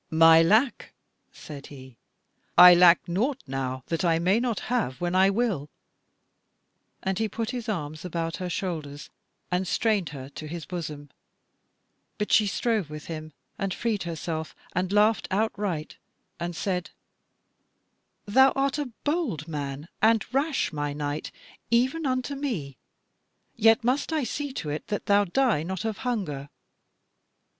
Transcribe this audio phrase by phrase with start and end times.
[0.09, 0.93] "My lack?"
[1.31, 1.95] said he;
[2.57, 5.69] "I lack nought now, that I may not have when I will."
[7.03, 9.11] And he put his arms about her shoulders
[9.51, 11.11] and strained her to his bosom.
[12.17, 15.97] But she strove with him, and freed herself and laughed outright,
[16.39, 16.89] and said:
[18.25, 21.29] "Thou art a bold man, and rash, my knight,
[21.69, 22.75] even unto me.
[23.55, 26.49] Yet must I see to it that thou die not of hunger."